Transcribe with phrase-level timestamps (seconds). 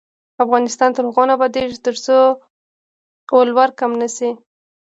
[0.43, 2.17] افغانستان تر هغو نه ابادیږي، ترڅو
[3.37, 4.31] ولور کم نشي.